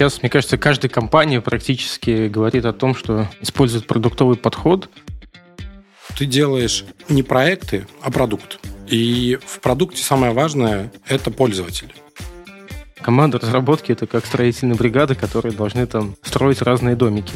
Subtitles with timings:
[0.00, 4.88] Сейчас, мне кажется, каждая компания практически говорит о том, что использует продуктовый подход.
[6.16, 8.60] Ты делаешь не проекты, а продукт.
[8.88, 11.90] И в продукте самое важное– это пользователи.
[13.02, 17.34] Команда разработки– это как строительные бригады, которые должны там строить разные домики.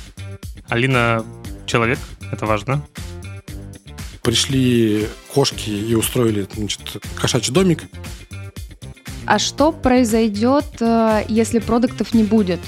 [0.71, 1.23] Алина–
[1.67, 1.99] человек,
[2.33, 2.83] это важно.
[4.23, 6.81] Пришли кошки и устроили значит,
[7.15, 7.83] кошачий домик.
[9.27, 12.61] А что произойдет, э, если продуктов не будет?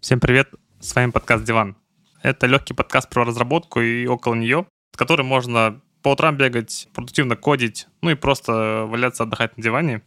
[0.00, 1.76] Всем привет, с вами подкаст «Диван».
[2.22, 7.36] Это легкий подкаст про разработку и около нее, с которым можно по утрам бегать, продуктивно
[7.36, 10.02] кодить, ну и просто валяться, отдыхать на диване.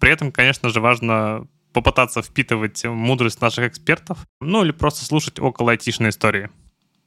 [0.00, 5.70] При этом, конечно же, важно попытаться впитывать мудрость наших экспертов, ну или просто слушать около
[5.70, 6.50] айтишной истории.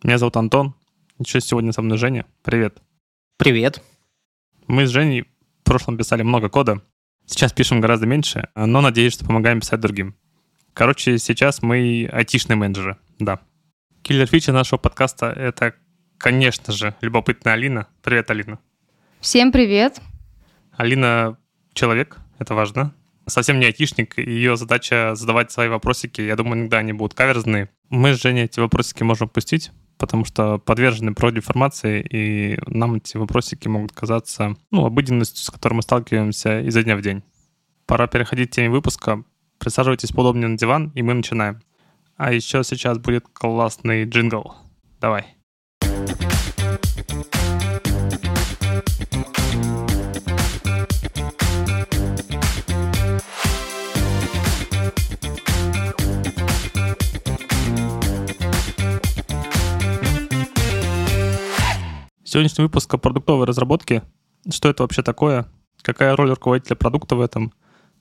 [0.02, 0.76] Меня зовут Антон,
[1.20, 2.26] еще сегодня со мной Женя.
[2.42, 2.82] Привет.
[3.38, 3.84] Привет.
[4.68, 6.82] Мы с Женей в прошлом писали много кода,
[7.26, 10.16] Сейчас пишем гораздо меньше, но надеюсь, что помогаем писать другим.
[10.74, 13.40] Короче, сейчас мы айтишные менеджеры, да.
[14.04, 15.74] Киллер фича нашего подкаста— это,
[16.18, 17.88] конечно же, любопытная Алина.
[18.04, 18.60] Привет, Алина.
[19.22, 20.02] Всем привет.
[20.78, 21.38] Алина—
[21.74, 22.94] человек, это важно.
[23.26, 26.22] Совсем не айтишник, ее задача задавать свои вопросики.
[26.22, 27.70] Я думаю, иногда они будут каверзные.
[27.90, 33.68] Мы с Женей эти вопросики можем пустить, потому что подвержены проинформации, и нам эти вопросики
[33.68, 37.24] могут казаться ну, обыденностью, с которой мы сталкиваемся изо дня в день.
[37.86, 39.24] Пора переходить к теме выпуска.
[39.60, 41.62] Присаживайтесь поудобнее на диван, и мы начинаем.
[42.18, 44.56] А еще сейчас будет классный джингл.
[45.00, 45.36] Давай.
[62.36, 64.04] Сегодняшний выпуск о продуктовой разработке.
[64.52, 65.48] Что это вообще такое?
[65.82, 67.54] Какая роль руководителя продукта в этом?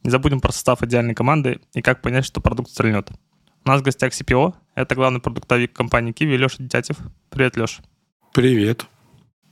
[0.02, 3.12] Не забудем про состав идеальной команды и как понять, что продукт стрельнет.
[3.64, 4.54] У нас в гостях CPO.
[4.74, 6.96] Это главный продуктовик компании Kiwi Леша Дитятев.
[7.30, 7.78] Привет, Леш.
[8.32, 8.86] Привет.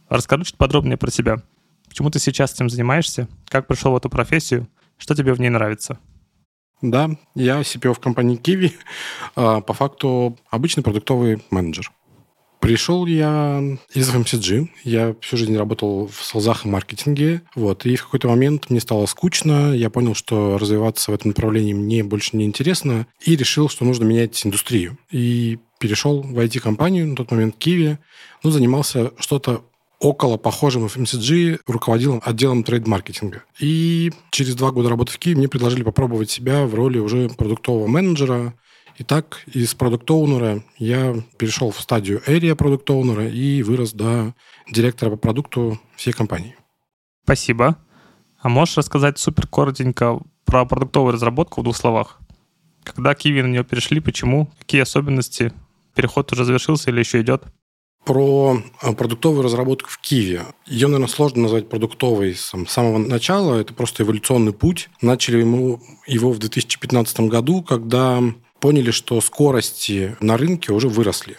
[0.08, 1.44] Расскажи чуть подробнее про себя.
[1.88, 3.28] Почему ты сейчас этим занимаешься?
[3.46, 4.66] Как пришел в эту профессию?
[4.98, 6.00] Что тебе в ней нравится?
[6.80, 8.72] Да, я CPO в компании Kiwi.
[9.36, 11.92] А, по факту обычный продуктовый менеджер.
[12.62, 13.60] Пришел я
[13.92, 14.68] из FMCG.
[14.84, 17.42] Я всю жизнь работал в солзах и маркетинге.
[17.56, 17.84] Вот.
[17.86, 19.74] И в какой-то момент мне стало скучно.
[19.74, 23.08] Я понял, что развиваться в этом направлении мне больше не интересно.
[23.20, 24.96] И решил, что нужно менять индустрию.
[25.10, 27.98] И перешел в IT-компанию, на тот момент Kiwi.
[28.44, 29.64] Ну, занимался что-то
[29.98, 33.42] около похожим FMCG, руководил отделом трейд-маркетинга.
[33.58, 37.88] И через два года работы в Киеве мне предложили попробовать себя в роли уже продуктового
[37.88, 38.54] менеджера,
[38.98, 44.34] Итак, из продукт-оунера я перешел в стадию area продукт-оунера и вырос до
[44.70, 46.56] директора по продукту всей компании.
[47.24, 47.78] Спасибо.
[48.40, 52.20] А можешь рассказать супер коротенько про продуктовую разработку в двух словах?
[52.84, 54.50] Когда Киви на нее перешли, почему?
[54.58, 55.52] Какие особенности?
[55.94, 57.44] Переход уже завершился или еще идет?
[58.04, 60.42] Про а, продуктовую разработку в Киеве.
[60.66, 63.60] Ее, наверное, сложно назвать продуктовой с самого начала.
[63.60, 64.90] Это просто эволюционный путь.
[65.00, 68.20] Начали ему его в 2015 году, когда
[68.62, 71.36] поняли, что скорости на рынке уже выросли.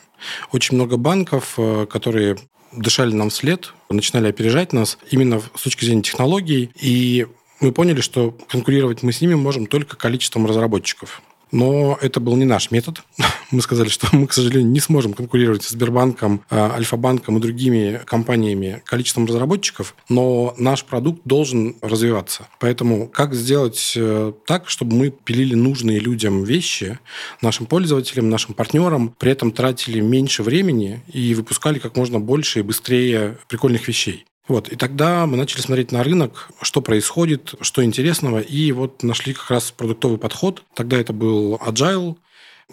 [0.51, 2.37] Очень много банков, э, которые
[2.73, 7.27] дышали нам вслед, начинали опережать нас именно с точки зрения технологий, и
[7.61, 11.21] мы поняли, что конкурировать мы с ними можем только количеством разработчиков.
[11.53, 13.03] Но это был не наш метод.
[13.51, 18.01] Мы сказали, что мы, к сожалению, не сможем конкурировать с Сбербанком, а, Альфа-банком и другими
[18.05, 22.47] компаниями количеством разработчиков, но наш продукт должен развиваться.
[22.59, 26.97] Поэтому как сделать э, так, чтобы мы пилили нужные людям вещи,
[27.43, 32.63] нашим пользователям, нашим партнерам, при этом тратили меньше времени и выпускали как можно больше и
[32.63, 34.25] быстрее прикольных вещей.
[34.47, 39.33] Вот, и тогда мы начали смотреть на рынок, что происходит, что интересного, и вот нашли
[39.33, 40.63] как раз продуктовый подход.
[40.73, 42.17] Тогда это был Agile.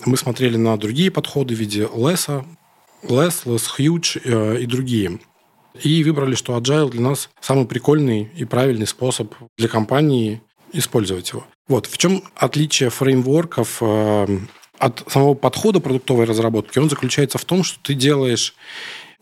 [0.05, 2.45] Мы смотрели на другие подходы в виде Less,
[3.05, 5.21] Less, Less Huge э, и другие.
[5.81, 10.43] И выбрали, что Agile для нас самый прикольный и правильный способ для компании
[10.73, 11.47] использовать его.
[11.69, 14.39] Вот в чем отличие фреймворков э,
[14.79, 16.81] от самого подхода продуктовой разработки?
[16.81, 18.55] Он заключается в том, что ты делаешь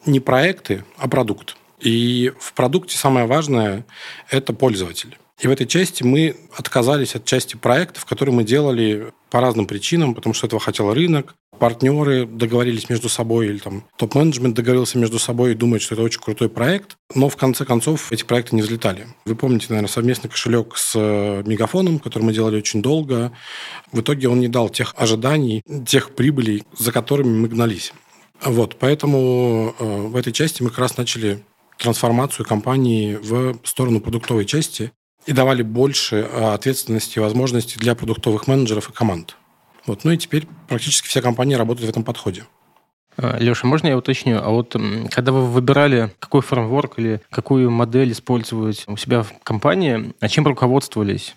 [0.06, 1.56] не проекты, а продукт.
[1.80, 3.86] И в продукте самое важное–
[4.30, 5.16] это пользователь.
[5.40, 10.14] И в этой части мы отказались от части проектов, которые мы делали по разным причинам,
[10.14, 15.52] потому что этого хотел рынок, партнеры договорились между собой, или там топ-менеджмент договорился между собой
[15.52, 19.06] и думает, что это очень крутой проект, но в конце концов эти проекты не взлетали.
[19.26, 23.32] Вы помните, наверное, совместный кошелек с э, Мегафоном, который мы делали очень долго.
[23.92, 27.92] В итоге он не дал тех ожиданий, тех прибылей, за которыми мы гнались.
[28.42, 31.42] Вот, поэтому э, в этой части мы как раз начали
[31.78, 34.92] трансформацию компании в сторону продуктовой части
[35.26, 39.36] и давали больше а, ответственности и возможностей для продуктовых менеджеров и команд.
[39.86, 40.04] Вот.
[40.04, 42.44] Ну и теперь практически вся компания работает в этом подходе.
[43.16, 44.38] А, Леша, можно я уточню?
[44.38, 44.76] А вот
[45.10, 50.46] когда вы выбирали, какой фреймворк или какую модель использовать у себя в компании, а чем
[50.46, 51.34] руководствовались?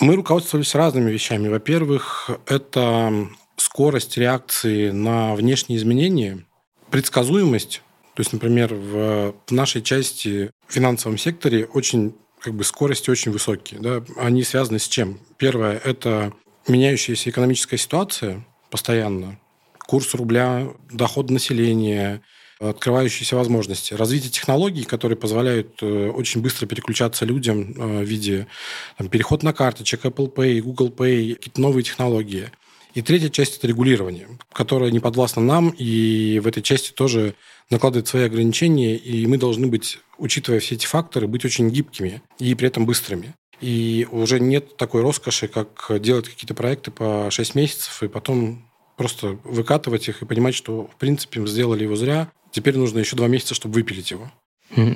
[0.00, 1.48] Мы руководствовались разными вещами.
[1.48, 6.44] Во-первых, это скорость реакции на внешние изменения,
[6.90, 7.82] предсказуемость.
[8.16, 13.30] То есть, например, в, в нашей части в финансовом секторе очень как бы скорости очень
[13.30, 13.78] высокие.
[13.78, 14.02] Да?
[14.16, 15.20] Они связаны с чем?
[15.36, 16.32] Первое– это
[16.66, 19.38] меняющаяся экономическая ситуация постоянно,
[19.86, 22.22] курс рубля, доход населения,
[22.58, 23.92] открывающиеся возможности.
[23.92, 28.46] Развитие технологий, которые позволяют э, очень быстро переключаться людям э, в виде
[28.96, 32.50] там, переход на карточек, Apple Pay, Google Pay, какие-то новые технологии.
[32.96, 37.34] И третья часть– это регулирование, которое не подвластно нам, и в этой части тоже
[37.68, 42.54] накладывает свои ограничения, и мы должны быть, учитывая все эти факторы, быть очень гибкими и
[42.54, 43.34] при этом быстрыми.
[43.60, 48.66] И уже нет такой роскоши, как делать какие-то проекты по 6 месяцев и потом
[48.96, 52.32] просто выкатывать их и понимать, что, в принципе, мы сделали его зря.
[52.50, 54.32] Теперь нужно еще два месяца, чтобы выпилить его.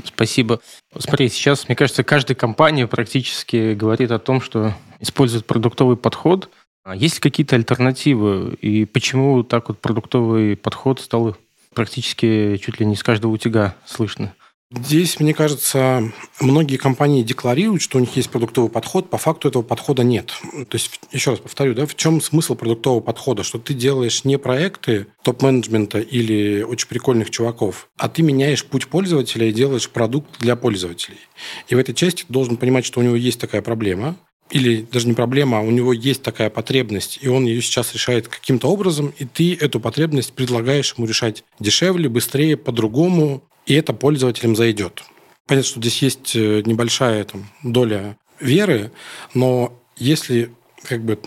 [0.04, 0.60] Спасибо.
[0.98, 6.50] Смотри, сейчас, мне кажется, каждая компания практически говорит о том, что использует продуктовый подход.
[6.82, 8.54] А есть ли какие-то альтернативы?
[8.60, 11.36] И почему так вот продуктовый подход стал
[11.74, 14.34] практически чуть ли не с каждого утюга слышно?
[14.72, 19.62] Здесь, мне кажется, многие компании декларируют, что у них есть продуктовый подход, по факту этого
[19.62, 20.32] подхода нет.
[20.52, 23.42] То есть, еще раз повторю, да, в чем смысл продуктового подхода?
[23.42, 29.48] Что ты делаешь не проекты топ-менеджмента или очень прикольных чуваков, а ты меняешь путь пользователя
[29.48, 31.18] и делаешь продукт для пользователей.
[31.66, 34.18] И в этой части ты должен понимать, что у него есть такая проблема,
[34.50, 38.28] или даже не проблема, а у него есть такая потребность, и он ее сейчас решает
[38.28, 44.56] каким-то образом, и ты эту потребность предлагаешь ему решать дешевле, быстрее, по-другому, и это пользователям
[44.56, 45.02] зайдет.
[45.46, 48.92] Понятно, что здесь есть э, небольшая там, доля веры,
[49.34, 50.50] но если
[50.82, 51.18] как бы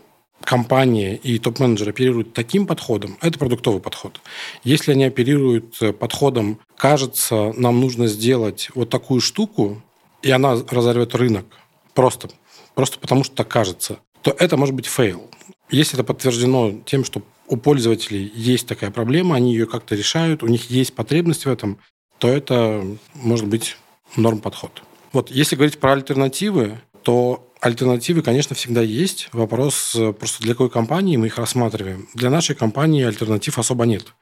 [0.44, 4.20] компания и топ-менеджер оперируют таким подходом, это продуктовый подход.
[4.64, 9.82] Если они оперируют э, подходом, кажется, нам нужно сделать вот такую штуку,
[10.22, 11.46] и она разорвет рынок,
[11.94, 12.30] просто,
[12.76, 15.30] просто потому что так кажется, то это может быть fail.
[15.70, 20.48] Если это подтверждено тем, что у пользователей есть такая проблема, они ее как-то решают, у
[20.48, 21.78] них есть потребность в этом,
[22.18, 22.86] то это
[23.16, 23.78] может быть
[24.16, 24.84] норм-подход.
[25.12, 29.30] Вот если говорить про альтернативы, то альтернативы, конечно, всегда есть.
[29.32, 32.08] Вопрос э, просто для какой компании мы их рассматриваем.
[32.14, 34.14] Для нашей компании альтернатив особо нет.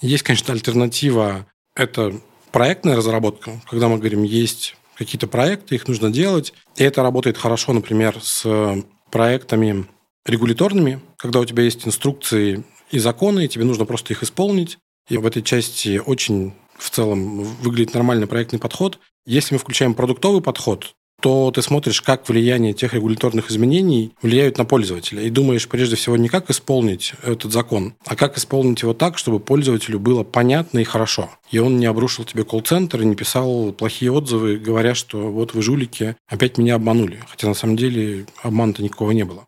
[0.00, 2.20] Есть, конечно, альтернатива– это
[2.52, 6.52] проектная разработка, когда мы говорим, есть какие-то проекты, их нужно делать.
[6.76, 9.86] И это работает хорошо, например, с проектами
[10.24, 14.78] регуляторными, когда у тебя есть инструкции и законы, и тебе нужно просто их исполнить.
[15.08, 18.98] И в этой части очень в целом выглядит нормальный проектный подход.
[19.24, 24.64] Если мы включаем продуктовый подход, то ты смотришь, как влияние тех регуляторных изменений влияют на
[24.64, 25.22] пользователя.
[25.22, 29.40] И думаешь прежде всего не как исполнить этот закон, а как исполнить его так, чтобы
[29.40, 31.30] пользователю было понятно и хорошо.
[31.50, 35.62] И он не обрушил тебе колл-центр и не писал плохие отзывы, говоря, что вот вы
[35.62, 37.22] жулики, опять меня обманули.
[37.28, 39.46] Хотя на самом деле обмана-то никакого не было.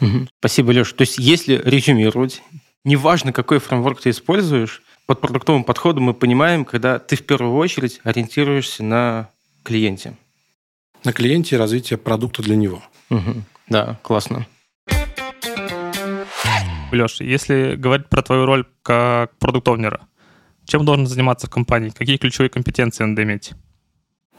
[0.00, 0.28] Угу.
[0.40, 0.94] Спасибо, Леша.
[0.94, 2.42] То есть если резюмировать,
[2.84, 8.00] неважно, какой фреймворк ты используешь, под продуктовым подходом мы понимаем, когда ты в первую очередь
[8.02, 9.30] ориентируешься на
[9.62, 10.16] клиенте.
[11.06, 12.82] На клиенте и развитие продукта для него.
[13.10, 13.44] Угу.
[13.68, 14.44] Да, классно.
[16.90, 20.08] Леша, если говорить про твою роль как продуктовнера,
[20.64, 21.90] чем должен заниматься в компании?
[21.90, 23.52] Какие ключевые компетенции надо иметь?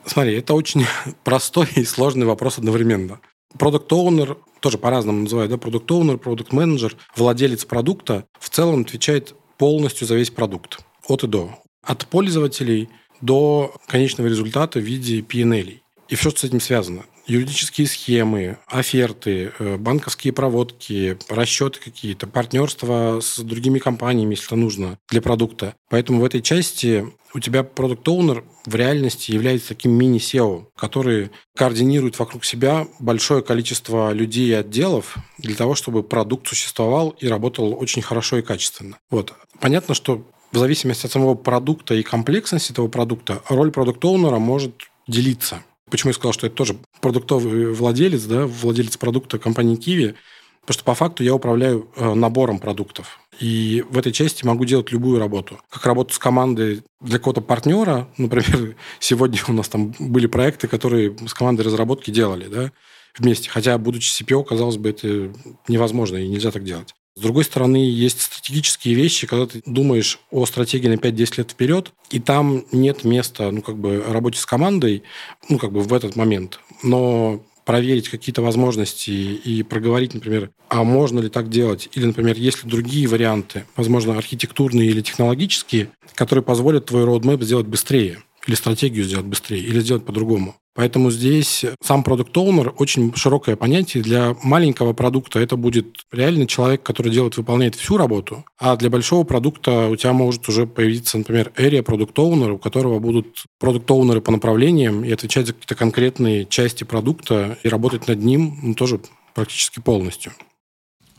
[0.05, 0.85] Смотри, это очень
[1.23, 3.21] простой и сложный вопрос одновременно.
[3.57, 9.35] Продукт оунер тоже по-разному называют, да, продукт оунер продукт менеджер владелец продукта в целом отвечает
[9.57, 11.57] полностью за весь продукт, от и до.
[11.81, 12.89] От пользователей
[13.21, 15.79] до конечного результата в виде PNL.
[16.09, 17.03] И все, что с этим связано.
[17.25, 24.97] Юридические схемы, оферты, э, банковские проводки, расчеты какие-то, партнерства с другими компаниями, если это нужно
[25.09, 25.75] для продукта.
[25.89, 32.17] Поэтому в этой части у тебя продукт оунер в реальности является таким мини-SEO, который координирует
[32.17, 38.01] вокруг себя большое количество людей и отделов для того, чтобы продукт существовал и работал очень
[38.01, 38.97] хорошо и качественно.
[39.09, 39.33] Вот.
[39.59, 44.73] Понятно, что в зависимости от самого продукта и комплексности этого продукта роль продукт-оунера может
[45.07, 45.61] делиться.
[45.89, 50.15] Почему я сказал, что это тоже продуктовый владелец, да, владелец продукта компании Kiwi,
[50.61, 53.19] потому что по факту я управляю э, набором продуктов.
[53.39, 55.59] И в этой части могу делать любую работу.
[55.69, 58.09] Как работу с командой для какого-то партнера.
[58.17, 62.71] Например, сегодня у нас там были проекты, которые с командой разработки делали да,
[63.17, 63.49] вместе.
[63.49, 65.33] Хотя, будучи CPO, казалось бы, это
[65.69, 66.93] невозможно и нельзя так делать.
[67.17, 71.91] С другой стороны, есть стратегические вещи, когда ты думаешь о стратегии на 5-10 лет вперед,
[72.11, 75.01] и там нет места, ну, как бы, работе с командой,
[75.49, 76.59] ну, как бы в этот момент.
[76.83, 82.63] Но проверить какие-то возможности и проговорить, например, а можно ли так делать, или, например, есть
[82.63, 89.05] ли другие варианты, возможно, архитектурные или технологические, которые позволят твой roadmap сделать быстрее или стратегию
[89.05, 90.55] сделать быстрее, или сделать по-другому.
[90.73, 94.03] Поэтому здесь сам продукт оунер очень широкое понятие.
[94.03, 99.23] Для маленького продукта это будет реально человек, который делает, выполняет всю работу, а для большого
[99.23, 104.21] продукта у тебя может уже появиться, например, area продукт оунер у которого будут продукт оунеры
[104.21, 109.01] по направлениям и отвечать за какие-то конкретные части продукта и работать над ним ну, тоже
[109.33, 110.31] практически полностью.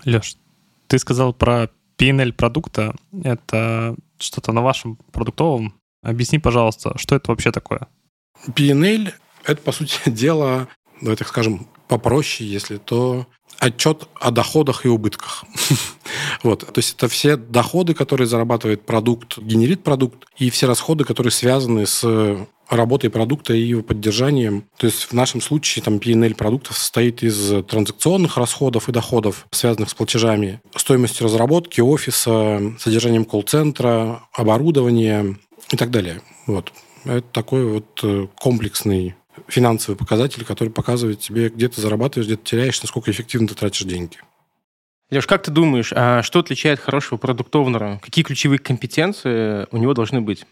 [0.05, 0.37] Леш,
[0.87, 1.69] ты сказал про
[1.99, 2.95] PNL продукта.
[3.25, 7.89] Это что-то на вашем продуктовом Объясни, пожалуйста, что это вообще такое?
[8.47, 9.13] PNL–
[9.45, 10.69] это, по сути дела,
[11.01, 13.27] давай так скажем, попроще, если то
[13.59, 15.45] отчет о доходах и убытках.
[16.43, 16.61] вот.
[16.61, 21.87] То есть это все доходы, которые зарабатывает продукт, генерит продукт, и все расходы, которые связаны
[21.87, 24.65] с работой продукта и его поддержанием.
[24.77, 29.91] То есть в нашем случае там P&L продуктов состоит из транзакционных расходов и доходов, связанных
[29.91, 35.37] с платежами, стоимостью разработки офиса, содержанием колл-центра, оборудования,
[35.71, 36.21] и так далее.
[36.47, 36.73] Вот.
[37.05, 39.15] Это такой вот э, комплексный
[39.47, 43.83] финансовый показатель, который показывает тебе, где ты зарабатываешь, где ты теряешь, насколько эффективно ты тратишь
[43.83, 44.19] деньги.
[45.11, 47.99] Леш, как ты думаешь, а что отличает хорошего продукт-оунера?
[48.03, 50.45] Какие ключевые компетенции у него должны быть?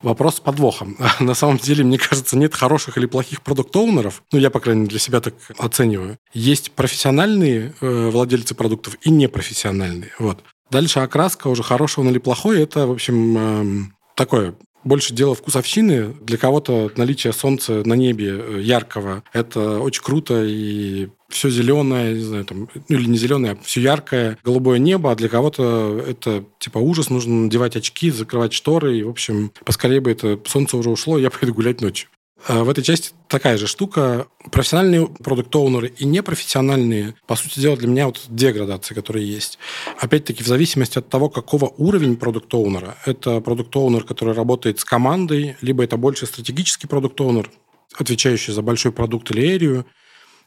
[0.00, 0.96] Вопрос с подвохом.
[1.20, 4.22] На самом деле, мне кажется, нет хороших или плохих продукт-оунеров.
[4.32, 6.18] Ну, я, по крайней мере, для себя так оцениваю.
[6.32, 10.12] Есть профессиональные э, владельцы продуктов и непрофессиональные.
[10.18, 10.42] Вот.
[10.70, 16.14] Дальше окраска уже хорошего или плохой, это, в общем, э, такое больше дело вкусовщины.
[16.20, 22.20] Для кого-то наличие солнца на небе э, яркого– это очень круто, и все зеленое, не
[22.20, 26.44] знаю, там, ну или не зеленое, а все яркое, голубое небо, а для кого-то это
[26.58, 30.90] типа ужас, нужно надевать очки, закрывать шторы, и, в общем, поскорее бы это солнце уже
[30.90, 32.08] ушло, я пойду гулять ночью.
[32.46, 34.26] А в этой части такая же штука.
[34.50, 39.58] Профессиональные продукт-оунеры и непрофессиональные, по сути дела, для меня вот две градации, которые есть.
[39.98, 42.96] Опять-таки, в зависимости от того, какого уровень продукт-оунера.
[43.06, 47.50] Это продукт-оунер, который работает с командой, либо это больше стратегический продукт-оунер,
[47.96, 49.86] отвечающий за большой продукт или эрию.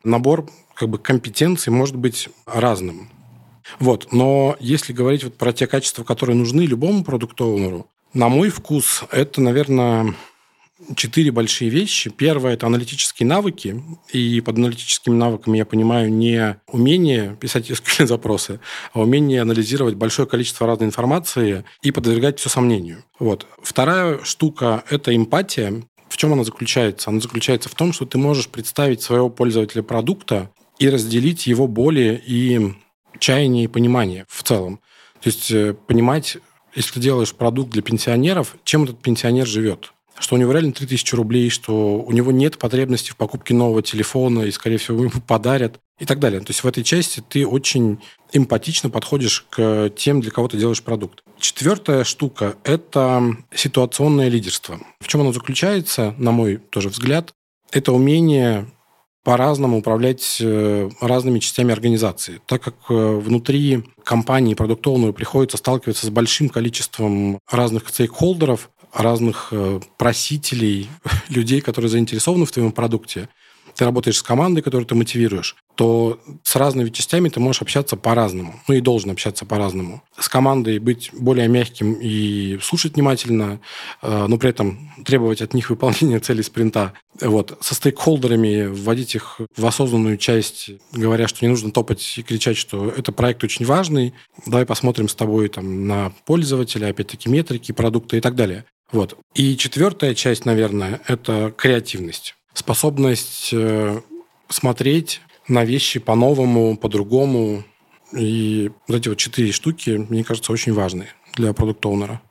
[0.04, 3.10] Набор как бы компетенций может быть разным.
[3.80, 4.12] Вот.
[4.12, 9.42] Но если говорить вот про те качества, которые нужны любому продукт-оунеру, на мой вкус, это,
[9.42, 10.14] наверное,
[10.96, 12.10] четыре большие вещи.
[12.10, 13.82] Первое– это аналитические навыки.
[14.12, 18.60] И под аналитическими навыками я понимаю не умение писать SQL-запросы,
[18.94, 23.04] а умение анализировать большое количество разной информации и подвергать все сомнению.
[23.20, 23.48] Вот.
[23.62, 25.84] Вторая штука– это эмпатия.
[26.10, 27.10] В чем она заключается?
[27.10, 32.22] Она заключается в том, что ты можешь представить своего пользователя продукта и разделить его боли
[32.26, 32.74] и
[33.20, 34.80] чаяние и понимание в целом.
[35.22, 36.38] То есть э, понимать,
[36.76, 41.16] если ты делаешь продукт для пенсионеров, чем этот пенсионер живет что у него реально 3000
[41.16, 45.80] рублей, что у него нет потребности в покупке нового телефона, и, скорее всего, ему подарят,
[46.00, 46.42] и так далее.
[46.42, 48.00] То есть в этой части ты очень
[48.34, 51.24] эмпатично подходишь к тем, для кого ты делаешь продукт.
[51.40, 54.80] Четвертая штука– это ситуационное лидерство.
[55.00, 57.34] В чем оно заключается, на мой тоже взгляд?
[57.72, 58.68] Это умение
[59.26, 62.42] по-разному управлять э, разными частями организации.
[62.46, 69.80] Так как э, внутри компании продуктовую приходится сталкиваться с большим количеством разных стейкхолдеров, разных э,
[69.98, 70.90] просителей,
[71.30, 73.28] людей, которые заинтересованы в твоем продукте,
[73.74, 78.60] ты работаешь с командой, которую ты мотивируешь, то с разными частями ты можешь общаться по-разному.
[78.68, 80.02] Ну и должен общаться по-разному.
[80.18, 83.60] С командой быть более мягким и слушать внимательно,
[84.02, 86.94] э, но при этом требовать от них выполнения целей спринта.
[87.22, 87.58] Вот.
[87.62, 92.90] Со стейкхолдерами вводить их в осознанную часть, говоря, что не нужно топать и кричать, что
[92.90, 94.14] это проект очень важный,
[94.46, 98.66] давай посмотрим с тобой там, на пользователя, опять-таки метрики, продукты и так далее.
[98.92, 99.18] Вот.
[99.34, 102.36] И четвертая часть, наверное, это креативность.
[102.54, 104.02] Способность э,
[104.50, 107.64] смотреть на вещи по-новому, по-другому.
[108.14, 112.22] И вот эти вот четыре штуки, мне кажется, очень важные для продукт-оунера.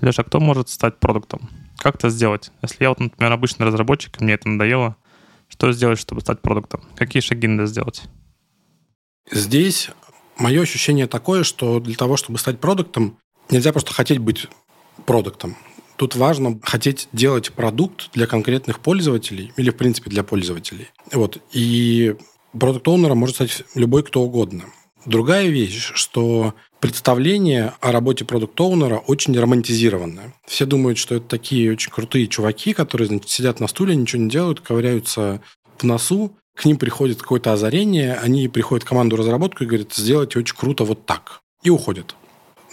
[0.00, 1.48] Леша, а кто может стать продуктом?
[1.78, 2.50] Как это сделать?
[2.62, 4.96] Если я вот, например, обычный разработчик, мне это надоело,
[5.48, 6.82] что сделать, чтобы стать продуктом?
[6.96, 8.02] Какие шаги надо сделать?
[9.30, 9.90] Здесь
[10.38, 13.18] мое ощущение такое, что для того, чтобы стать продуктом,
[13.50, 14.48] нельзя просто хотеть быть
[15.04, 15.56] продуктом.
[15.96, 20.88] Тут важно хотеть делать продукт для конкретных пользователей или, в принципе, для пользователей.
[21.12, 21.38] Вот.
[21.52, 22.14] И
[22.58, 24.64] продукт-оунером может стать любой кто угодно.
[25.06, 30.34] Другая вещь, что представление о работе продукт-оунера очень романтизированное.
[30.46, 34.28] Все думают, что это такие очень крутые чуваки, которые значит, сидят на стуле, ничего не
[34.28, 35.40] делают, ковыряются
[35.78, 40.38] в носу, к ним приходит какое-то озарение, они приходят в команду разработку и говорят, сделайте
[40.38, 41.40] очень круто вот так.
[41.62, 42.16] И уходят.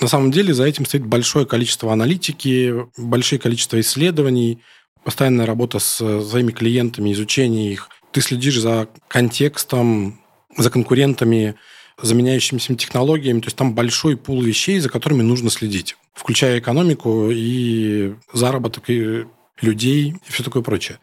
[0.04, 4.60] На самом деле за этим стоит большое количество аналитики, большое количество исследований,
[5.06, 10.20] постоянная работа с своими клиентами, изучение их, ты следишь за контекстом,
[10.58, 11.56] за конкурентами,
[12.02, 13.40] заменяющимися технологиями.
[13.40, 19.24] То есть там большой пул вещей, за которыми нужно следить, включая экономику и заработок и
[19.62, 21.00] людей и все такое прочее.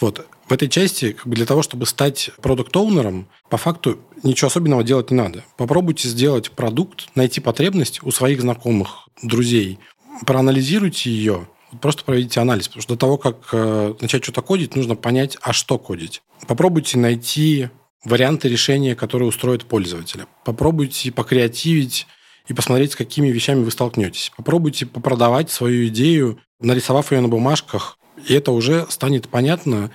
[0.00, 0.26] Вот.
[0.48, 5.10] В этой части как бы для того, чтобы стать продукт-оунером, по факту ничего особенного делать
[5.10, 5.44] не надо.
[5.56, 9.78] Попробуйте сделать продукт, найти потребность у своих знакомых, друзей,
[10.26, 11.48] проанализируйте ее,
[11.80, 12.68] просто проведите анализ.
[12.68, 16.22] Потому что до того, как э, начать что-то кодить, нужно понять, а что кодить.
[16.46, 17.68] Попробуйте найти
[18.04, 20.26] варианты решения, которые устроят пользователя.
[20.44, 22.06] Попробуйте покреативить
[22.48, 24.32] и посмотреть, с какими вещами вы столкнетесь.
[24.36, 29.90] Попробуйте попродавать свою идею, нарисовав ее на бумажках, и это уже станет понятно.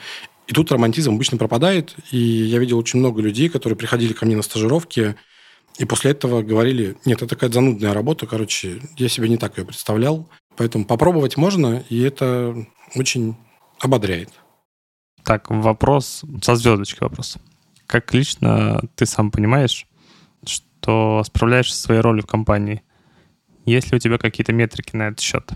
[0.47, 1.95] И тут романтизм обычно пропадает.
[2.11, 5.15] И я видел очень много людей, которые приходили ко мне на стажировки,
[5.77, 9.65] и после этого говорили, нет, это такая занудная работа, короче, я себе не так ее
[9.65, 10.29] представлял.
[10.55, 12.55] Поэтому попробовать можно, и это
[12.95, 13.35] очень
[13.79, 14.29] ободряет.
[15.23, 17.37] Так, вопрос, со звездочкой вопрос.
[17.87, 19.85] Как лично ты сам понимаешь,
[20.45, 22.83] что справляешься со своей ролью в компании?
[23.65, 25.51] Есть ли у тебя какие-то метрики на этот счет?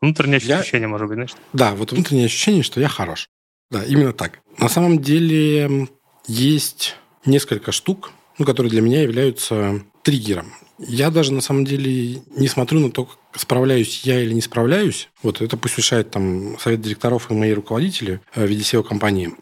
[0.00, 0.58] Внутреннее я...
[0.58, 1.34] ощущение, может быть, знаешь?
[1.52, 3.28] Да, вот внутреннее ощущение, что я хорош.
[3.70, 4.40] Да, именно так.
[4.58, 5.88] На самом деле
[6.26, 10.52] есть несколько штук, ну, которые для меня являются триггером.
[10.78, 15.08] Я даже на самом деле не смотрю на то, справляюсь я или не справляюсь.
[15.22, 19.32] Вот это пусть решает там совет директоров и мои руководители э, в виде SEO-компании.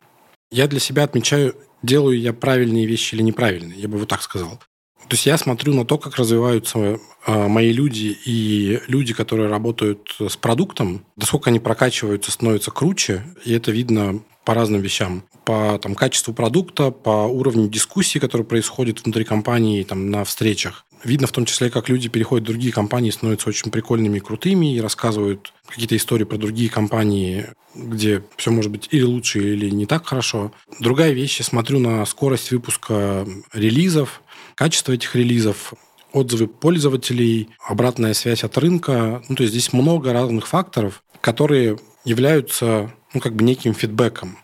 [0.51, 4.61] Я для себя отмечаю, делаю я правильные вещи или неправильные, я бы вот так сказал.
[5.09, 10.17] То есть я смотрю на то, как развиваются э, мои люди и люди, которые работают
[10.19, 15.25] с продуктом, насколько они прокачиваются, становятся круче, и это видно по разным вещам.
[15.45, 20.87] По там, качеству продукта, по уровню дискуссии, которые происходят внутри компании там, на встречах.
[21.05, 24.75] Видно в том числе, как люди переходят в другие компании, становятся очень прикольными и крутыми
[24.75, 29.87] и рассказывают какие-то истории про другие компании, где все может быть или лучше, или не
[29.87, 30.53] так хорошо.
[30.81, 34.23] Другая вещь, я смотрю на скорость выпуска релизов,
[34.57, 35.75] качество этих релизов,
[36.13, 39.23] отзывы пользователей, обратная связь от рынка.
[39.29, 44.39] Ну, то есть здесь много разных факторов, которые являются ну, как бы неким фидбэком,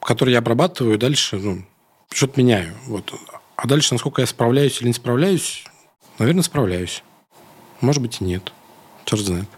[0.00, 1.64] который я обрабатываю, дальше ну,
[2.10, 2.74] что-то меняю.
[2.86, 3.12] Вот.
[3.56, 5.64] А дальше, насколько я справляюсь или не справляюсь,
[6.18, 7.02] наверное, справляюсь.
[7.80, 8.52] Может быть и нет.
[9.04, 9.48] Черт знает.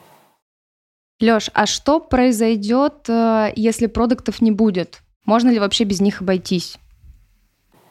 [1.21, 5.03] Леш, а что произойдет, э, если продуктов не будет?
[5.25, 6.79] Можно ли вообще без них обойтись?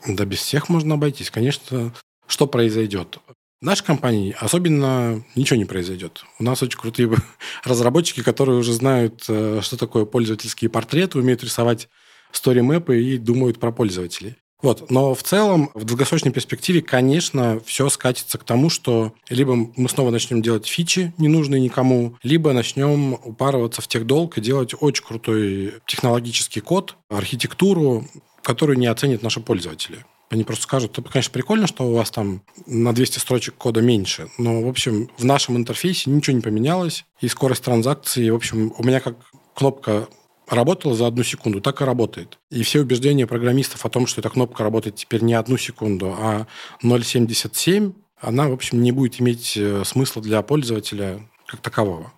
[0.07, 1.31] Да без всех можно обойтись.
[1.31, 1.93] Конечно,
[2.27, 3.19] что произойдет?
[3.61, 6.23] В нашей компании особенно ничего не произойдет.
[6.39, 7.09] У нас очень крутые
[7.63, 11.87] разработчики, которые уже знают, э, что такое пользовательские портреты, умеют рисовать
[12.31, 14.35] стори-мэпы и думают про пользователей.
[14.61, 14.89] Вот.
[14.89, 20.11] Но в целом, в долгосрочной перспективе, конечно, все скатится к тому, что либо мы снова
[20.11, 25.75] начнем делать фичи, ненужные никому, либо начнем упарываться в тех долг и делать очень крутой
[25.85, 28.07] технологический код, архитектуру,
[28.45, 30.05] которую не оценят наши пользователи.
[30.29, 34.61] Они просто скажут, конечно, прикольно, что у вас там на 200 строчек кода меньше, но,
[34.61, 38.99] в общем, в нашем интерфейсе ничего не поменялось, и скорость транзакции, в общем, у меня
[38.99, 39.17] как
[39.55, 40.07] кнопка
[40.47, 42.37] работала за одну секунду, так и работает.
[42.51, 46.45] И все убеждения программистов о том, что эта кнопка работает теперь не одну секунду, а
[46.83, 52.13] 0,77, она, в общем, не будет иметь э, смысла для пользователя как такового.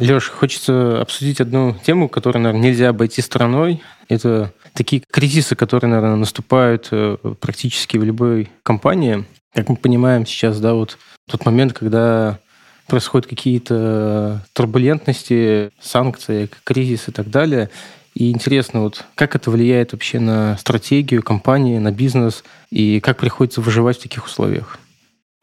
[0.00, 3.82] Леш, хочется обсудить одну тему, которую, наверное, нельзя обойти стороной.
[4.08, 9.26] Это такие кризисы, которые, наверное, наступают э, практически в любой компании.
[9.54, 10.96] Как мы понимаем сейчас, да, вот
[11.28, 12.38] тот момент, когда
[12.86, 17.68] происходят какие-то турбулентности, санкции, кризис и так далее.
[18.14, 23.60] И интересно, вот как это влияет вообще на стратегию компании, на бизнес, и как приходится
[23.60, 24.78] выживать в таких условиях?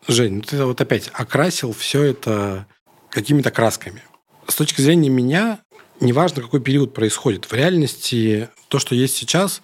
[0.07, 2.65] Жень, ну ты вот опять окрасил все это
[3.09, 4.01] какими-то красками.
[4.47, 5.59] С точки зрения меня,
[5.99, 9.61] неважно, какой период происходит, в реальности то, что есть сейчас,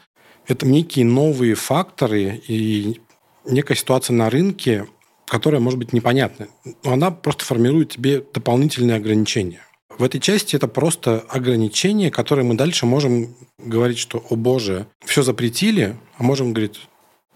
[0.47, 2.99] это некие новые факторы и
[3.45, 4.87] некая ситуация на рынке,
[5.25, 6.47] которая может быть непонятна.
[6.83, 9.61] Но она просто формирует тебе дополнительные ограничения.
[9.97, 15.23] В этой части это просто ограничение, которое мы дальше можем говорить, что, о боже, все
[15.23, 16.81] запретили, а можем говорить,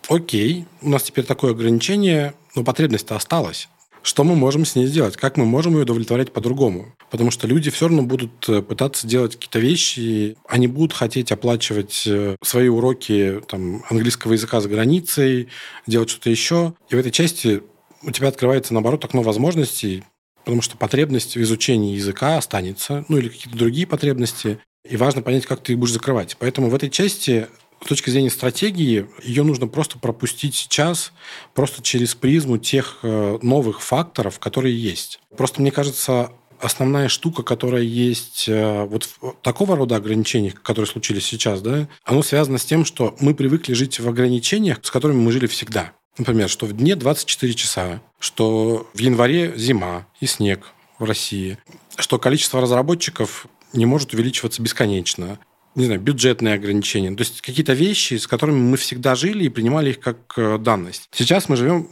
[0.09, 3.69] окей, у нас теперь такое ограничение, но потребность-то осталась
[4.07, 6.95] что мы можем с ней сделать, как мы можем ее удовлетворять по-другому.
[7.11, 12.03] Потому что люди все равно будут э, пытаться делать какие-то вещи, они будут хотеть оплачивать
[12.07, 15.49] э, свои уроки там, английского языка за границей,
[15.87, 16.73] делать что-то еще.
[16.89, 17.63] И в этой части
[18.01, 20.05] у тебя открывается, наоборот, окно возможностей,
[20.45, 25.45] потому что потребность в изучении языка останется, ну или какие-то другие потребности, и важно понять,
[25.45, 26.37] как ты их будешь закрывать.
[26.39, 27.49] Поэтому в этой части
[27.83, 31.13] с точки зрения стратегии, ее нужно просто пропустить сейчас,
[31.53, 35.19] просто через призму тех э, новых факторов, которые есть.
[35.35, 39.09] Просто мне кажется, основная штука, которая есть э, вот
[39.41, 43.99] такого рода ограничениях, которые случились сейчас, да, оно связано с тем, что мы привыкли жить
[43.99, 45.93] в ограничениях, с которыми мы жили всегда.
[46.17, 51.59] Например, что в дне 24 часа, что в январе зима и снег в России,
[51.97, 55.37] что количество разработчиков не может увеличиваться бесконечно,
[55.77, 57.15] не знаю, бюджетные ограничения.
[57.15, 61.07] То есть какие-то вещи, с которыми мы всегда жили и принимали их как э, данность.
[61.11, 61.87] Сейчас мы живем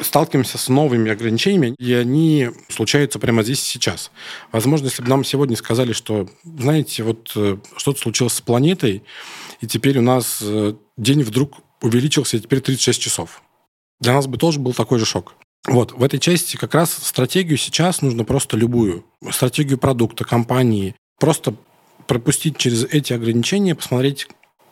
[0.00, 4.10] сталкиваемся с новыми ограничениями, и они случаются прямо здесь и сейчас.
[4.50, 9.02] Возможно, если бы нам сегодня сказали, что, знаете, вот э, что-то случилось с планетой,
[9.60, 13.42] и теперь у нас э, день вдруг увеличился, и теперь 36 часов.
[14.00, 15.34] Для нас бы тоже был такой же шок.
[15.66, 19.04] Вот, в этой части как раз стратегию сейчас нужно просто любую.
[19.30, 20.94] Стратегию продукта, компании.
[21.20, 21.54] Просто
[22.08, 24.26] пропустить через эти ограничения, посмотреть,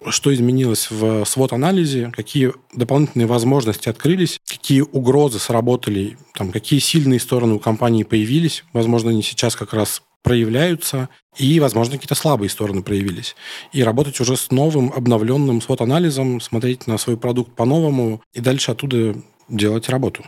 [0.09, 7.55] что изменилось в свод-анализе, какие дополнительные возможности открылись, какие угрозы сработали, там, какие сильные стороны
[7.55, 13.37] у компании появились, возможно, они сейчас как раз проявляются, и, возможно, какие-то слабые стороны проявились.
[13.73, 19.15] И работать уже с новым, обновленным свод-анализом, смотреть на свой продукт по-новому и дальше оттуда
[19.49, 20.25] делать работу.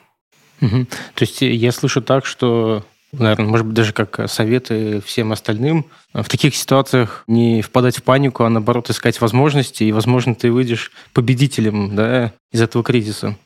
[0.60, 0.86] Угу.
[1.14, 5.86] То есть я слышу так, что наверное, может быть, даже как советы всем остальным.
[6.12, 10.92] В таких ситуациях не впадать в панику, а наоборот искать возможности, и, возможно, ты выйдешь
[11.12, 13.36] победителем да, из этого кризиса.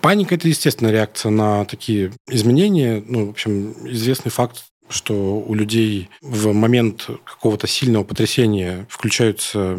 [0.00, 3.02] Паника– это естественная реакция на такие изменения.
[3.06, 9.78] Ну, в общем, известный факт, что у людей в момент какого-то сильного потрясения включаются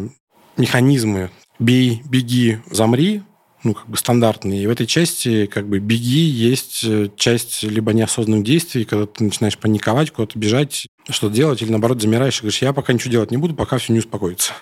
[0.56, 3.22] механизмы «бей, беги, замри»,
[3.64, 4.62] ну, как бы стандартные.
[4.62, 9.24] И в этой части как бы беги есть э, часть либо неосознанных действий, когда ты
[9.24, 13.30] начинаешь паниковать, куда-то бежать, что делать, или наоборот замираешь и говоришь, я пока ничего делать
[13.30, 14.52] не буду, пока все не успокоится.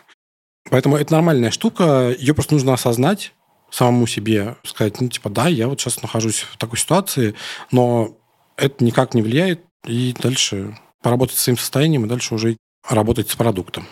[0.70, 3.32] Поэтому это нормальная штука, ее просто нужно осознать
[3.70, 7.34] самому себе, сказать, ну, типа, да, я вот сейчас нахожусь в такой ситуации,
[7.70, 8.16] но
[8.56, 12.56] это никак не влияет, и дальше поработать с своим состоянием, и дальше уже
[12.88, 13.86] работать с продуктом.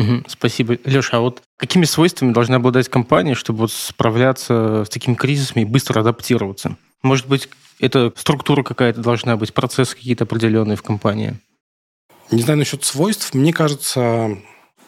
[0.00, 0.78] Угу, спасибо.
[0.84, 5.66] Леша, а вот какими свойствами должна обладать компания, чтобы вот справляться с такими кризисами и
[5.66, 6.76] быстро адаптироваться?
[7.02, 11.38] Может быть, это структура какая-то должна быть, процессы какие-то определенные в компании?
[12.30, 13.34] Не знаю насчет свойств.
[13.34, 14.38] Мне кажется,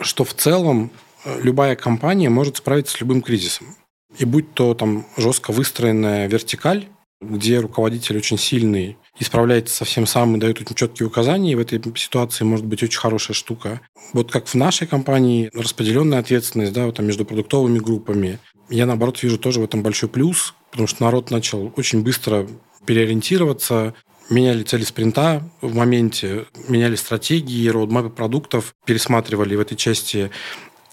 [0.01, 0.91] что в целом
[1.25, 3.77] э, любая компания может справиться с любым кризисом.
[4.19, 6.87] И будь то там жестко выстроенная вертикаль,
[7.21, 11.55] где руководитель очень сильный и справляется со всем сам и дает очень четкие указания, и
[11.55, 13.81] в этой ситуации может быть очень хорошая штука.
[14.13, 18.39] Вот как в нашей компании распределенная ответственность да, вот там между продуктовыми группами.
[18.71, 22.49] Я, наоборот, вижу тоже в этом большой плюс, потому что народ начал очень быстро
[22.87, 23.95] переориентироваться,
[24.31, 30.31] меняли цели спринта в моменте, меняли стратегии, роудмапы продуктов, пересматривали в этой части.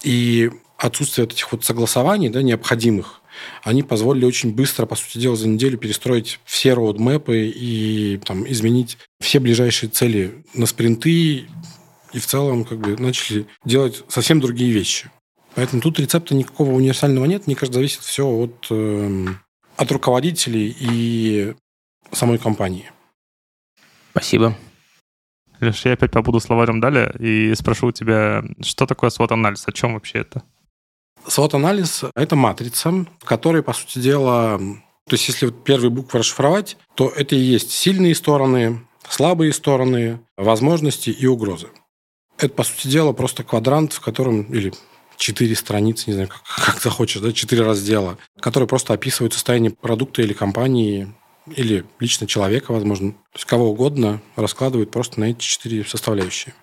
[0.04, 3.22] И отсутствие вот этих вот согласований да, необходимых
[3.64, 8.98] они позволили очень быстро, по сути дела, за неделю перестроить все роудмэпы и там, изменить
[9.20, 11.46] все ближайшие цели на спринты,
[12.14, 15.12] и в целом как бы начали делать совсем другие вещи.
[15.56, 17.48] Поэтому тут рецепта никакого универсального нет.
[17.48, 19.28] Мне кажется, зависит все от, э,
[19.76, 21.54] от руководителей и
[22.12, 22.92] самой компании.
[24.12, 24.56] Спасибо.
[25.60, 29.94] Леш, я опять побуду словарем далее и спрошу у тебя, что такое SWOT-анализ, о чем
[29.94, 30.44] вообще это?
[31.30, 36.78] SWOT-анализ– это матрица, в которой, по сути дела, то есть если вот первые буквы расшифровать,
[36.96, 41.68] то это и есть сильные стороны, слабые стороны, возможности и угрозы.
[42.38, 44.74] Это, по сути дела, просто квадрант, в котором, или
[45.18, 50.22] четыре страницы, не знаю, как, как захочешь, да, четыре раздела, которые просто описывают состояние продукта
[50.22, 51.14] или компании,
[51.56, 56.54] или лично человека, возможно, то есть кого угодно раскладывают просто на эти четыре составляющие.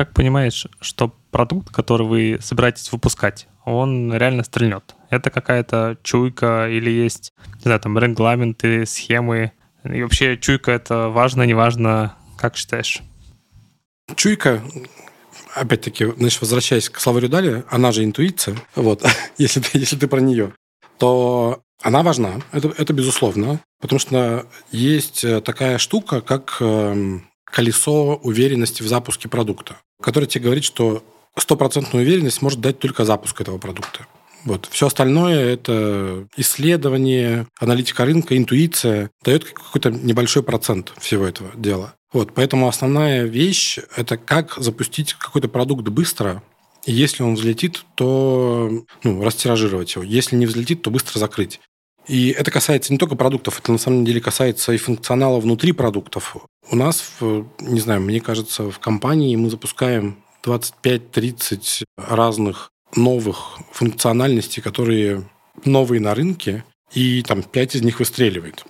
[0.00, 4.94] Как понимаешь, что продукт, который вы собираетесь выпускать, он реально стрельнет?
[5.10, 9.52] Это какая-то чуйка или есть, не знаю, там регламенты, схемы?
[9.84, 12.16] И вообще чуйка это важно, не важно?
[12.38, 13.02] Как считаешь?
[14.16, 14.62] Чуйка,
[15.54, 19.04] опять-таки, значит, возвращаясь к словарю Дали, она же интуиция, вот,
[19.36, 20.54] если ты, если ты про нее,
[20.96, 28.16] то она важна, это, это безусловно, потому что есть э, такая штука, как эм, колесо
[28.16, 31.02] уверенности в запуске продукта, которое тебе говорит, что
[31.36, 34.06] стопроцентную уверенность может дать только запуск этого продукта.
[34.44, 34.68] Вот.
[34.70, 41.94] Все остальное– это исследование, аналитика рынка, интуиция дает какой-то небольшой процент всего этого дела.
[42.12, 42.32] Вот.
[42.34, 46.42] Поэтому основная вещь– это как запустить какой-то продукт быстро,
[46.86, 50.04] и если он взлетит, то ну, растиражировать его.
[50.04, 51.60] Если не взлетит, то быстро закрыть.
[52.10, 56.36] И это касается не только продуктов, это на самом деле касается и функционала внутри продуктов.
[56.68, 57.12] У нас,
[57.60, 65.22] не знаю, мне кажется, в компании мы запускаем 25-30 разных новых функциональностей, которые
[65.64, 68.64] новые на рынке, и там 5 из них выстреливает.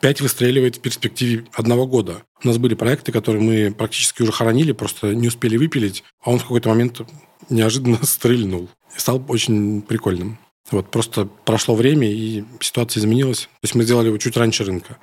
[0.00, 2.24] 5 выстреливает в перспективе одного года.
[2.42, 6.40] У нас были проекты, которые мы практически уже хоронили, просто не успели выпилить, а он
[6.40, 7.02] в какой-то момент
[7.48, 8.68] неожиданно стрельнул.
[8.96, 10.36] И стал очень прикольным.
[10.70, 13.42] Вот просто прошло время, и ситуация изменилась.
[13.42, 14.96] То есть мы сделали его чуть раньше рынка.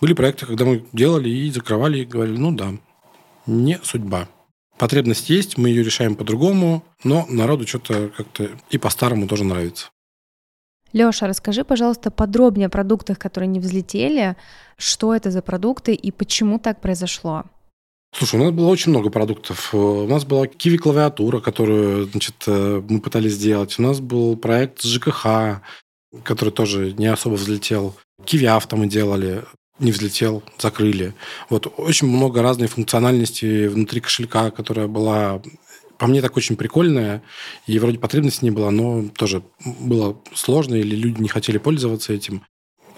[0.00, 2.74] Были проекты, когда мы делали и закрывали, и говорили, ну да,
[3.46, 4.28] не судьба.
[4.76, 9.90] Потребность есть, мы ее решаем по-другому, но народу что-то как-то и по-старому тоже нравится.
[10.92, 14.36] Леша, расскажи, пожалуйста, подробнее о продуктах, которые не взлетели.
[14.76, 17.44] Что это за продукты и почему так произошло?
[18.16, 19.74] Слушай, у нас было очень много продуктов.
[19.74, 23.76] У нас была Kiwi клавиатура, которую значит, э, мы пытались сделать.
[23.78, 25.60] У нас был проект с ЖКХ,
[26.22, 27.96] который тоже не особо взлетел.
[28.24, 29.42] Kiwi авто мы делали,
[29.80, 31.12] не взлетел, закрыли.
[31.50, 35.42] Вот очень много разной функциональности внутри кошелька, которая была
[35.98, 37.20] по мне так очень прикольная,
[37.66, 42.44] и вроде потребности не было, но тоже было сложно, или люди не хотели пользоваться этим.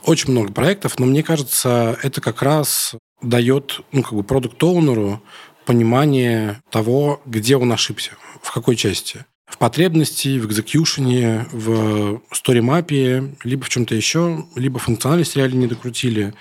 [0.04, 5.22] Очень много проектов, но мне кажется, это как раз дает ну, как бы продукт-оунеру
[5.64, 9.24] понимание того, где он ошибся, в какой части.
[9.46, 16.34] В потребности, в экзекьюшене, в сторимапе, либо в чем-то еще, либо функциональность реально не докрутили,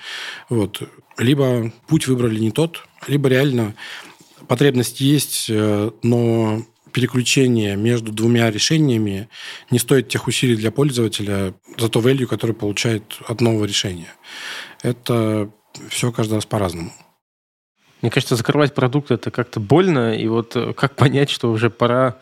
[0.48, 0.82] вот,
[1.18, 3.74] либо путь выбрали не тот, либо реально
[4.48, 6.62] потребность есть, э, но
[6.92, 9.28] переключение между двумя решениями
[9.70, 14.14] не стоит тех усилий для пользователя за то value, который получает от нового решения.
[14.82, 15.50] Это
[15.90, 16.92] все каждый раз по-разному.
[18.02, 22.18] Мне кажется, закрывать продукт это как-то больно, и вот э, как понять, что уже пора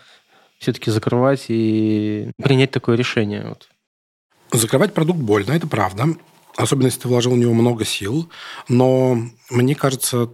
[0.58, 3.48] все-таки закрывать и принять такое решение?
[3.48, 3.68] Вот.
[4.52, 6.06] Закрывать продукт больно, это правда.
[6.56, 8.30] Особенно, если ты вложил в него много сил.
[8.68, 9.18] Но
[9.50, 10.30] мне кажется,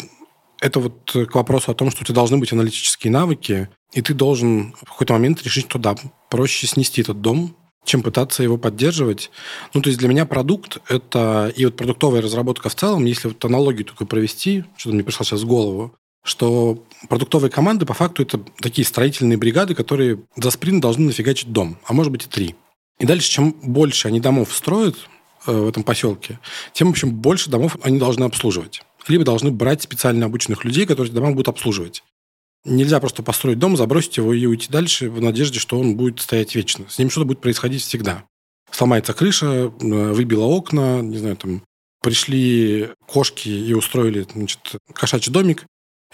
[0.61, 4.13] это вот к вопросу о том, что у тебя должны быть аналитические навыки, и ты
[4.13, 5.97] должен в какой-то момент решить, что да,
[6.29, 9.31] проще снести этот дом, чем пытаться его поддерживать.
[9.75, 13.45] Ну, то есть для меня продукт– это и вот продуктовая разработка в целом, если вот
[13.45, 18.41] аналогию только провести, что-то мне пришло сейчас в голову, что продуктовые команды по факту это
[18.61, 22.55] такие строительные бригады, которые за спринт должны нафигачить дом, а может быть и три.
[22.99, 24.97] И дальше, чем больше они домов строят
[25.47, 26.39] э, в этом поселке,
[26.75, 28.83] тем, в общем, больше домов они должны обслуживать.
[29.09, 32.05] Либо должны брать специально обученных людей, которые дома будут обслуживать.
[32.65, 36.55] Нельзя просто построить дом, забросить его и уйти дальше в надежде, что он будет стоять
[36.55, 36.85] вечно.
[36.89, 38.25] С ним что-то будет происходить всегда.
[38.71, 41.63] Сломается крыша, э, выбило окна, не знаю, там
[42.03, 45.65] пришли кошки и устроили значит, кошачий домик,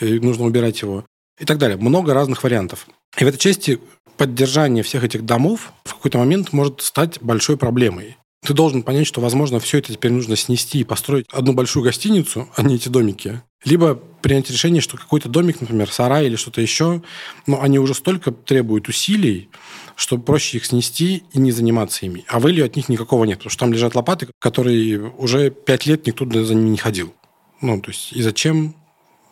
[0.00, 1.04] и нужно убирать его
[1.38, 1.76] и так далее.
[1.76, 2.86] Много разных вариантов.
[3.18, 3.80] И в этой части
[4.16, 8.16] поддержание всех этих домов в какой-то момент может стать большой проблемой.
[8.46, 12.48] Ты должен понять, что, возможно, все это теперь нужно снести и построить одну большую гостиницу,
[12.54, 13.42] а не эти домики.
[13.64, 17.02] Либо принять решение, что какой-то домик, например, сарай или что-то еще,
[17.48, 19.48] но они уже столько требуют усилий,
[19.96, 22.24] что проще их снести и не заниматься ими.
[22.28, 26.06] А вылью от них никакого нет, потому что там лежат лопаты, которые уже пять лет
[26.06, 27.12] никто за ними не ходил.
[27.60, 28.76] Ну, то есть и зачем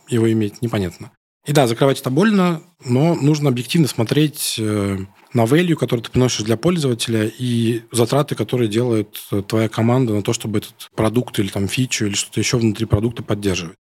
[0.09, 1.13] его иметь, непонятно.
[1.47, 4.99] И да, закрывать это больно, но нужно объективно смотреть э,
[5.35, 10.23] на value, который ты приносишь для пользователя, и затраты, которые делает э, твоя команда на
[10.23, 13.77] то, чтобы этот продукт или там фичу или что-то еще внутри продукта поддерживать.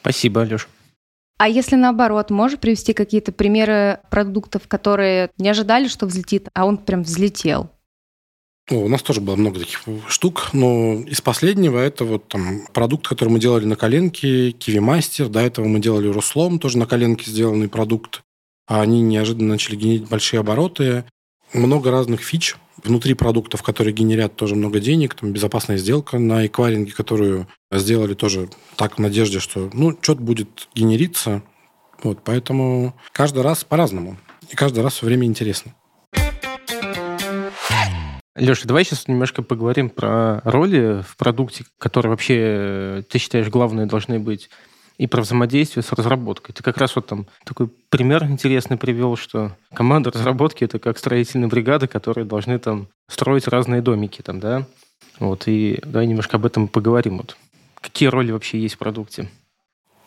[0.00, 0.68] Спасибо, Алеш.
[1.38, 6.78] А если наоборот, можешь привести какие-то примеры продуктов, которые не ожидали, что взлетит, а он
[6.78, 7.70] прям взлетел?
[8.70, 13.06] Ну, у нас тоже было много таких штук, но из последнего это вот там продукт,
[13.06, 17.30] который мы делали на коленке, Kiwi Master, до этого мы делали Руслом, тоже на коленке
[17.30, 18.22] сделанный продукт.
[18.66, 21.04] А они неожиданно начали генерить большие обороты.
[21.52, 25.14] Много разных фич внутри продуктов, которые генерят тоже много денег.
[25.14, 30.68] Там безопасная сделка на эквайринге, которую сделали тоже так в надежде, что ну, что-то будет
[30.74, 31.42] генериться.
[32.02, 34.16] Вот, поэтому каждый раз по-разному.
[34.50, 35.74] И каждый раз все время интересно.
[38.36, 43.86] Леша, давай сейчас немножко поговорим про роли в продукте, которые вообще, э, ты считаешь, главные
[43.86, 44.50] должны быть,
[44.98, 46.54] и про взаимодействие с разработкой.
[46.54, 51.48] Ты как раз вот там такой пример интересный привел, что команда разработки— это как строительные
[51.48, 54.66] бригады, которые должны там строить разные домики там, да?
[55.18, 57.18] Вот, и давай немножко об этом поговорим.
[57.18, 57.36] Вот.
[57.80, 59.28] Какие роли вообще есть в продукте?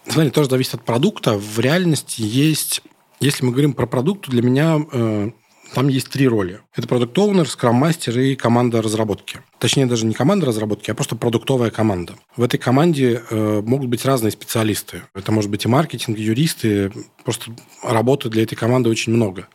[0.05, 1.37] Смотри, тоже зависит от продукта.
[1.37, 2.81] В реальности есть...
[3.19, 5.31] Если мы говорим про продукт, для меня э,
[5.73, 6.61] там есть три роли.
[6.75, 9.39] Это продукт оунер скрам-мастер и команда разработки.
[9.59, 12.15] Точнее, даже не команда разработки, а просто продуктовая команда.
[12.35, 15.03] В этой команде э, могут быть разные специалисты.
[15.13, 16.91] Это может быть и маркетинг, и юристы.
[17.23, 17.51] Просто
[17.83, 19.47] работы для этой команды очень много.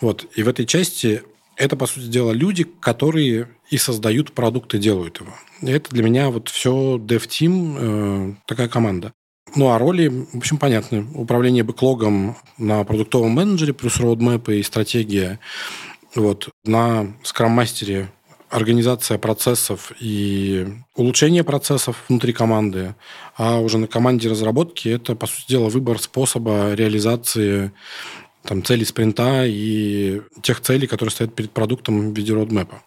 [0.00, 0.26] Вот.
[0.34, 1.22] И в этой части
[1.58, 5.34] это, по сути дела, люди, которые и создают продукты, делают его.
[5.60, 9.12] И это для меня вот все dev-team, э, такая команда.
[9.54, 11.06] Ну, а роли, в общем, понятны.
[11.14, 15.40] Управление бэклогом на продуктовом менеджере, плюс роудмэпы и стратегия.
[16.14, 16.48] Вот.
[16.64, 18.08] На скрам-мастере
[18.50, 22.94] организация процессов и улучшение процессов внутри команды,
[23.36, 27.72] а уже на команде разработки это, по сути дела, выбор способа реализации
[28.42, 32.82] там, целей спринта и тех целей, которые стоят перед продуктом в виде родмэпа.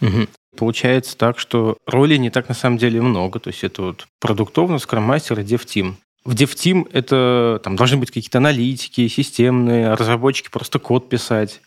[0.00, 0.26] Угу.
[0.56, 3.40] Получается так, что ролей не так на самом деле много.
[3.40, 5.96] То есть это вот продуктовно, скрам-мастер и дев-тим.
[6.24, 11.60] В DevTeam это там должны быть какие-то аналитики, системные, разработчики просто код писать.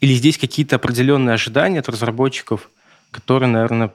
[0.00, 2.70] Или здесь какие-то определенные ожидания от разработчиков,
[3.10, 3.92] которые, наверное,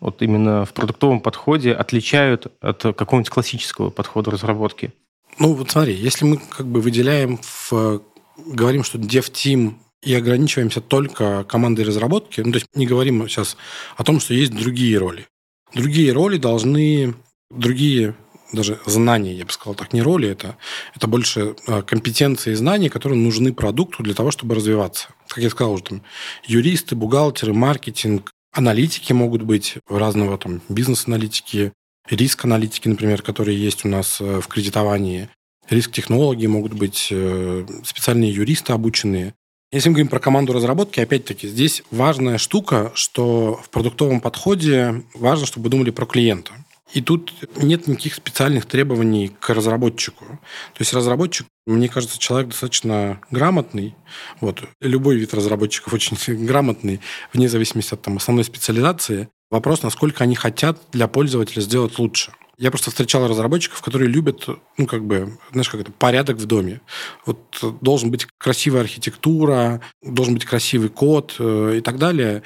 [0.00, 4.92] вот именно в продуктовом подходе отличают от какого-нибудь классического подхода разработки?
[5.38, 8.02] Ну, вот смотри, если мы как бы выделяем, в,
[8.36, 13.56] говорим, что DevTeam и ограничиваемся только командой разработки, ну, то есть не говорим сейчас
[13.96, 15.26] о том, что есть другие роли.
[15.74, 17.14] Другие роли должны,
[17.50, 18.14] другие
[18.52, 20.56] даже знания, я бы сказал так, не роли, это,
[20.94, 25.08] это больше а, компетенции и знания, которые нужны продукту для того, чтобы развиваться.
[25.28, 26.02] Как я сказал уже, там,
[26.44, 31.72] юристы, бухгалтеры, маркетинг, аналитики могут быть, разного там бизнес-аналитики,
[32.08, 35.28] риск-аналитики, например, которые есть у нас э, в кредитовании,
[35.68, 39.34] риск-технологии могут быть, э, специальные юристы обученные.
[39.72, 45.44] Если мы говорим про команду разработки, опять-таки, здесь важная штука, что в продуктовом подходе важно,
[45.44, 46.52] чтобы вы думали про клиента.
[46.92, 50.24] И тут нет никаких специальных требований к разработчику.
[50.24, 53.96] То есть разработчик, мне кажется, человек достаточно грамотный.
[54.40, 54.62] Вот.
[54.80, 57.00] Любой вид разработчиков очень грамотный,
[57.32, 59.28] вне зависимости от там, основной специализации.
[59.50, 62.32] Вопрос, насколько они хотят для пользователя сделать лучше.
[62.58, 64.46] Я просто встречал разработчиков, которые любят,
[64.78, 66.80] ну, как бы, знаешь, как это, порядок в доме.
[67.26, 67.38] Вот
[67.82, 72.42] должен быть красивая архитектура, должен быть красивый код э, и так далее.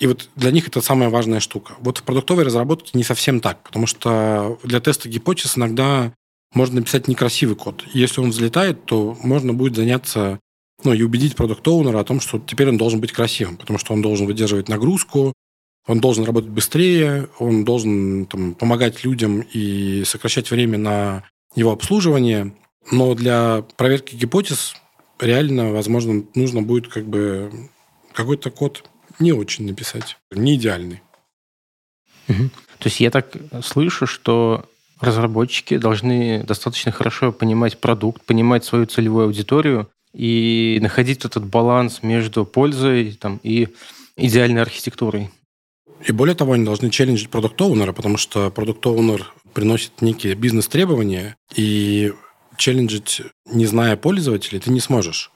[0.00, 1.74] И вот для них это самая важная штука.
[1.80, 6.12] Вот в продуктовой разработке не совсем так, потому что для теста гипотез иногда
[6.54, 7.84] можно написать некрасивый код.
[7.92, 10.40] Если он взлетает, то можно будет заняться
[10.84, 13.92] ну, и убедить продукт оунера о том, что теперь он должен быть красивым, потому что
[13.92, 15.32] он должен выдерживать нагрузку,
[15.86, 22.54] он должен работать быстрее, он должен там, помогать людям и сокращать время на его обслуживание.
[22.90, 24.74] Но для проверки гипотез
[25.20, 27.50] реально, возможно, нужно будет как бы
[28.12, 28.84] какой-то код
[29.18, 30.18] не очень написать.
[30.30, 31.02] Не идеальный.
[32.28, 32.50] Угу.
[32.78, 34.64] То есть я так слышу, что
[35.00, 42.44] разработчики должны достаточно хорошо понимать продукт, понимать свою целевую аудиторию и находить этот баланс между
[42.44, 43.68] пользой там, и
[44.16, 45.30] идеальной архитектурой.
[46.06, 51.36] И более того, они должны челленджить продукт оунера потому что продукт оунер приносит некие бизнес-требования,
[51.54, 52.12] и
[52.56, 55.30] челленджить, не зная пользователей, ты не сможешь.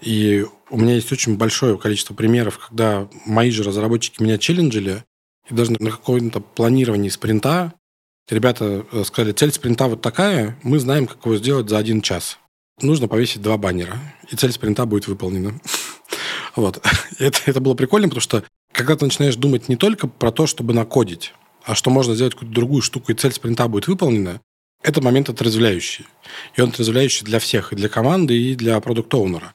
[0.00, 5.04] И у меня есть очень большое количество примеров, когда мои же разработчики меня челленджили,
[5.48, 7.74] и даже на каком-то планировании спринта
[8.28, 12.38] ребята э, сказали, цель спринта вот такая, мы знаем, как его сделать за один час.
[12.80, 13.98] Нужно повесить два баннера,
[14.30, 15.58] и цель спринта будет выполнена.
[16.54, 16.84] Вот.
[17.18, 20.74] Это, это было прикольно, потому что когда ты начинаешь думать не только про то, чтобы
[20.74, 24.40] накодить, а что можно сделать какую-то другую штуку, и цель спринта будет выполнена,
[24.82, 26.06] это момент отрезвляющий.
[26.56, 29.54] И он отрезвляющий для всех, и для команды, и для продукт-оунера.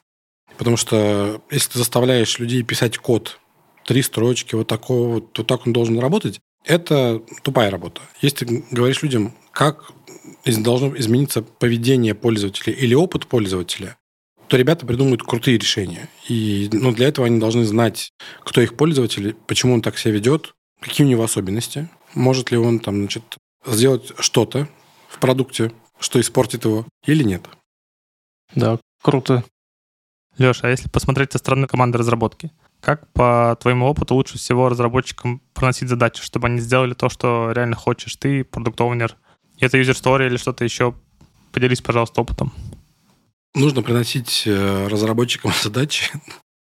[0.56, 3.38] Потому что если ты заставляешь людей писать код,
[3.84, 8.00] три строчки, вот такого, вот, так он должен работать, это тупая работа.
[8.20, 9.92] Если ты говоришь людям, как
[10.44, 13.96] должно измениться поведение пользователя или опыт пользователя,
[14.48, 16.08] то ребята придумают крутые решения.
[16.28, 20.54] И ну, для этого они должны знать, кто их пользователь, почему он так себя ведет,
[20.80, 24.68] какие у него особенности, может ли он там, значит, сделать что-то
[25.08, 27.46] в продукте, что испортит его, или нет.
[28.54, 29.44] Да, круто.
[30.38, 35.42] Леша, а если посмотреть со стороны команды разработки, как по твоему опыту лучше всего разработчикам
[35.52, 39.16] проносить задачи, чтобы они сделали то, что реально хочешь ты, продукт оунер
[39.58, 40.94] Это story или что-то еще?
[41.52, 42.52] Поделись, пожалуйста, опытом.
[43.54, 46.10] Нужно приносить э, разработчикам задачи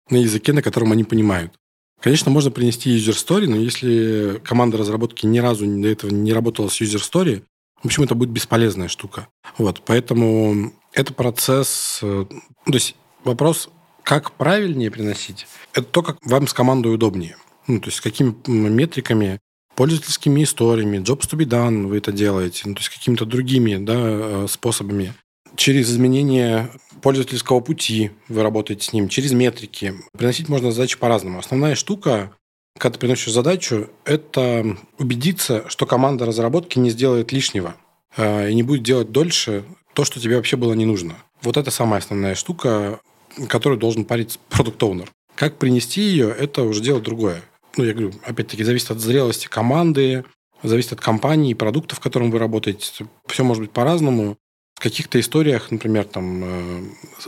[0.08, 1.52] на языке, на котором они понимают.
[2.00, 6.68] Конечно, можно принести user story, но если команда разработки ни разу до этого не работала
[6.68, 7.42] с user story,
[7.82, 9.28] в общем, это будет бесполезная штука.
[9.56, 12.00] Вот, поэтому это процесс...
[12.02, 13.70] Э, то есть вопрос,
[14.02, 17.36] как правильнее приносить, это то, как вам с командой удобнее.
[17.66, 19.38] Ну, то есть, какими метриками,
[19.76, 23.94] пользовательскими историями, jobs to be done вы это делаете, ну, то есть, какими-то другими да,
[23.96, 25.14] э, способами.
[25.56, 26.70] Через изменение
[27.02, 29.94] пользовательского пути вы работаете с ним, через метрики.
[30.16, 31.38] Приносить можно задачи по-разному.
[31.38, 32.32] Основная штука,
[32.78, 37.74] когда ты приносишь задачу, это убедиться, что команда разработки не сделает лишнего
[38.16, 41.16] э, и не будет делать дольше то, что тебе вообще было не нужно.
[41.42, 43.00] Вот это самая основная штука
[43.48, 45.10] которую должен парить продукт-оунер.
[45.34, 47.42] Как принести ее, это уже дело другое.
[47.76, 50.24] Ну, я говорю, опять-таки, зависит от зрелости команды,
[50.62, 53.06] зависит от компании, продуктов, в котором вы работаете.
[53.26, 54.36] Все может быть по-разному.
[54.80, 56.82] Каких-то историях, например, там, э,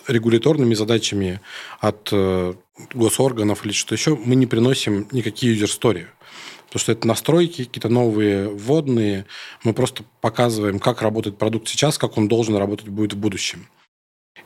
[0.08, 1.40] регуляторными задачами
[1.80, 2.54] от э,
[2.94, 6.06] госорганов или что-то еще, мы не приносим никакие юзер-стори.
[6.66, 9.26] Потому что это настройки, какие-то новые вводные.
[9.62, 13.68] Мы просто показываем, как работает продукт сейчас, как он должен работать будет в будущем.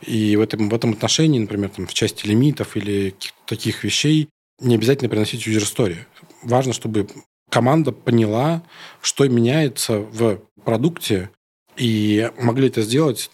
[0.01, 4.27] И в этом, в этом отношении, например, там, в части лимитов или таких вещей,
[4.59, 5.95] не обязательно приносить story.
[6.43, 7.07] Важно, чтобы
[7.49, 8.63] команда поняла,
[9.01, 11.29] что меняется в продукте,
[11.77, 13.29] и могли это сделать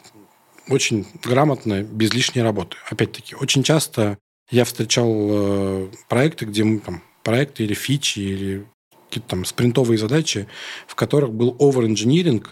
[0.70, 2.78] очень грамотно, без лишней работы.
[2.90, 4.18] Опять-таки, очень часто
[4.50, 8.66] я встречал э, проекты, где мы там проекты или фичи, или
[9.08, 10.48] какие-то там спринтовые задачи,
[10.88, 12.46] в которых был over-engineering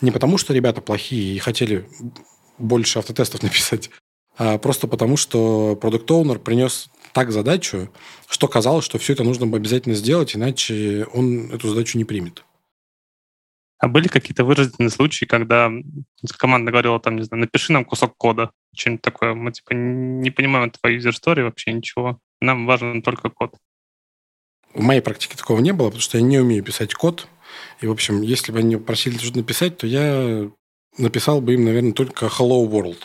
[0.00, 1.88] не потому, что ребята плохие и хотели
[2.58, 3.90] больше автотестов написать,
[4.38, 7.90] а просто потому, что продукт оунер принес так задачу,
[8.28, 12.44] что казалось, что все это нужно обязательно сделать, иначе он эту задачу не примет.
[13.78, 15.70] А были какие-то выразительные случаи, когда
[16.38, 20.70] команда говорила, там, не знаю, напиши нам кусок кода, что-нибудь такое, мы, типа, не понимаем
[20.70, 23.54] твою story вообще ничего, нам важен только код.
[24.72, 27.28] В моей практике такого не было, потому что я не умею писать код.
[27.80, 30.50] И, в общем, если бы они просили что-то написать, то я
[30.98, 32.98] написал бы им, наверное, только Hello World.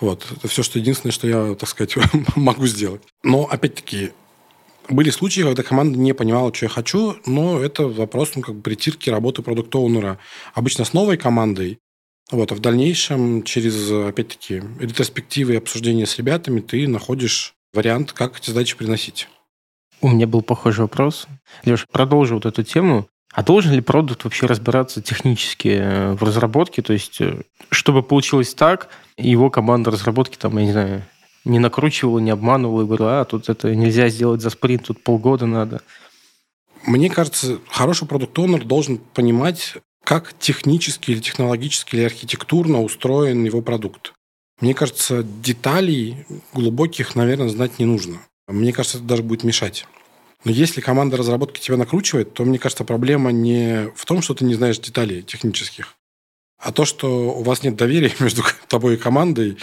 [0.00, 0.26] Вот.
[0.30, 1.96] Это все, что единственное, что я, так сказать,
[2.36, 3.02] могу сделать.
[3.22, 4.12] Но, опять-таки,
[4.88, 8.62] были случаи, когда команда не понимала, что я хочу, но это вопрос ну, как бы
[8.62, 10.18] притирки работы продукт оунера
[10.54, 11.78] Обычно с новой командой,
[12.30, 18.38] вот, а в дальнейшем через, опять-таки, ретроспективы и обсуждения с ребятами ты находишь вариант, как
[18.38, 19.28] эти задачи приносить.
[20.00, 21.26] У меня был похожий вопрос.
[21.64, 23.08] Леш, продолжу вот эту тему.
[23.32, 26.82] А должен ли продукт вообще разбираться технически э, в разработке?
[26.82, 31.04] То есть, э, чтобы получилось так, его команда разработки, там, я не знаю,
[31.48, 35.46] не накручивала, не обманывала и говорила, а тут это нельзя сделать за спринт, тут полгода
[35.46, 35.80] надо.
[36.86, 39.74] Мне кажется, хороший продукт онер должен понимать,
[40.04, 44.14] как технически или технологически или архитектурно устроен его продукт.
[44.60, 48.20] Мне кажется, деталей глубоких, наверное, знать не нужно.
[48.46, 49.86] Мне кажется, это даже будет мешать.
[50.44, 54.44] Но если команда разработки тебя накручивает, то, мне кажется, проблема не в том, что ты
[54.44, 55.94] не знаешь деталей технических,
[56.58, 59.58] а то, что у вас нет доверия между тобой и командой,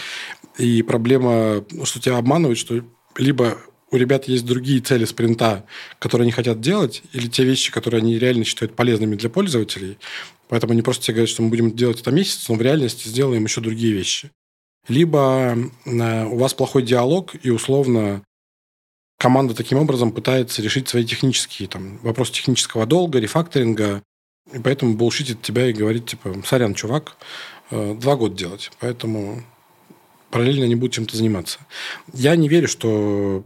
[0.58, 2.82] и проблема, что тебя обманывают, что
[3.16, 3.58] либо
[3.90, 5.64] у ребят есть другие цели спринта,
[5.98, 9.98] которые они хотят делать, или те вещи, которые они реально считают полезными для пользователей.
[10.48, 13.44] Поэтому они просто тебе говорят, что мы будем делать это месяц, но в реальности сделаем
[13.44, 14.30] еще другие вещи.
[14.88, 18.22] Либо э, у вас плохой диалог, и условно
[19.18, 24.02] команда таким образом пытается решить свои технические там, вопросы технического долга, рефакторинга,
[24.52, 27.16] и поэтому булшитит тебя и говорит, типа, сорян, чувак,
[27.70, 29.42] э, два года делать, поэтому
[30.30, 31.60] параллельно не будут чем-то заниматься.
[32.12, 33.44] Я не верю, что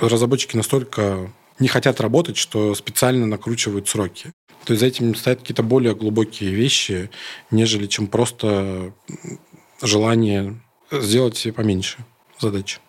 [0.00, 4.32] разработчики настолько не хотят работать, что специально накручивают сроки.
[4.64, 7.10] То есть за этим стоят какие-то более глубокие вещи,
[7.50, 8.92] нежели чем просто
[9.82, 11.98] желание сделать поменьше
[12.38, 12.80] задач.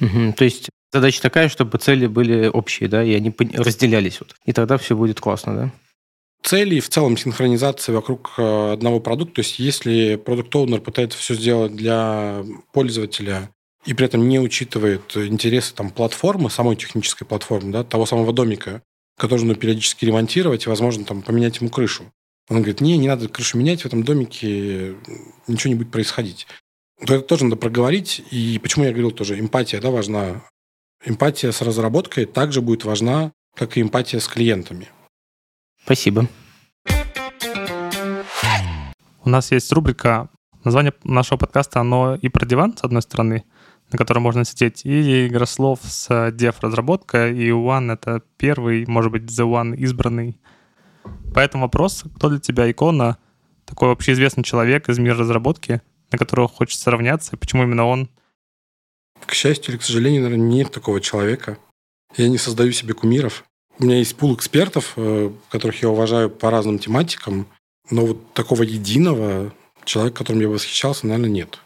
[0.00, 0.34] Угу.
[0.36, 4.20] То есть задача такая, чтобы цели были общие, да, и они разделялись.
[4.20, 4.34] Вот.
[4.44, 5.72] И тогда все будет классно, да?
[6.42, 9.36] Цели и в целом синхронизация вокруг э, одного продукта.
[9.36, 13.50] То есть если продукт оунер пытается все сделать для пользователя
[13.84, 18.82] и при этом не учитывает интересы там, платформы, самой технической платформы, да, того самого домика,
[19.18, 22.04] который нужно периодически ремонтировать и, возможно, там, поменять ему крышу.
[22.48, 24.96] Он говорит, не, не надо крышу менять, в этом домике
[25.46, 26.46] ничего не будет происходить
[27.06, 28.22] то это тоже надо проговорить.
[28.30, 30.42] И почему я говорил тоже, эмпатия да, важна.
[31.02, 34.88] Эмпатия с разработкой также будет важна, как и эмпатия с клиентами.
[35.82, 36.26] Спасибо.
[39.24, 40.28] У нас есть рубрика,
[40.62, 43.44] название нашего подкаста, оно и про диван, с одной стороны,
[43.90, 49.46] на котором можно сидеть, и игрослов с дев-разработка, и One— это первый, может быть, The
[49.46, 50.38] One избранный.
[51.34, 53.16] Поэтому вопрос, кто для тебя икона,
[53.64, 55.80] такой общеизвестный человек из мира разработки,
[56.12, 58.10] на которого хочется равняться, и почему именно он?
[59.26, 61.58] К счастью или к сожалению, наверное, нет такого человека.
[62.16, 63.44] Я не создаю себе кумиров.
[63.78, 67.46] У меня есть пул экспертов, э, которых я уважаю по разным тематикам,
[67.90, 69.52] но вот такого единого
[69.84, 71.58] человека, которым я восхищался, наверное, нет.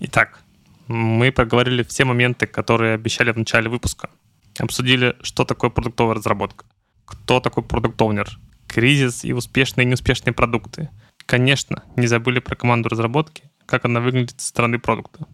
[0.00, 0.40] Итак,
[0.86, 4.10] мы проговорили все моменты, которые обещали в начале выпуска.
[4.58, 6.64] Обсудили, что такое продуктовая разработка,
[7.04, 10.88] кто такой продукт-оунер, кризис и успешные и неуспешные продукты,
[11.30, 15.28] Конечно, не забыли про команду разработки, как она выглядит со стороны продукта.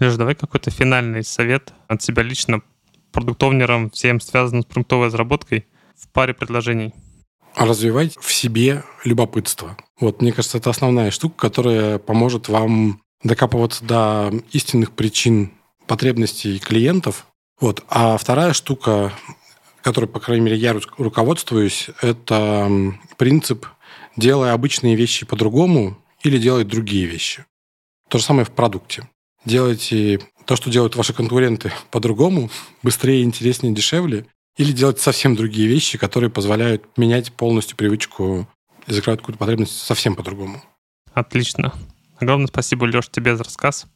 [0.00, 2.62] Леш, давай какой-то финальный совет от себя лично
[3.12, 5.66] продуктовнерам, всем связанным с продуктовой разработкой
[5.96, 6.94] в паре предложений.
[7.56, 9.76] Развивать в себе любопытство.
[10.00, 15.52] Вот, мне кажется, это основная штука, которая поможет вам докапываться до истинных причин
[15.86, 17.26] потребностей клиентов.
[17.60, 17.84] Вот.
[17.88, 19.12] А вторая штука,
[19.82, 22.68] которой, по крайней мере, я руководствуюсь, это
[23.16, 23.66] принцип
[24.16, 27.44] делая обычные вещи по-другому или делать другие вещи.
[28.08, 29.08] То же самое в продукте.
[29.44, 32.50] Делайте то, что делают ваши конкуренты по-другому,
[32.82, 34.26] быстрее, интереснее, дешевле,
[34.56, 38.48] или делать совсем другие вещи, которые позволяют менять полностью привычку
[38.86, 40.62] и закрывать какую-то потребность совсем по-другому.
[41.12, 41.72] Отлично.
[42.18, 43.86] Огромное спасибо, Леш, тебе за рассказ.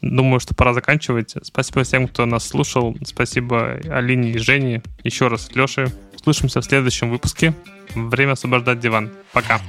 [0.00, 1.36] Думаю, что пора заканчивать.
[1.42, 2.96] Спасибо всем, кто нас слушал.
[3.04, 4.82] Спасибо Алине и Жене.
[5.04, 5.92] Еще раз Леше.
[6.22, 7.54] Слышимся в следующем выпуске.
[7.94, 9.12] Время освобождать диван.
[9.32, 9.60] Пока.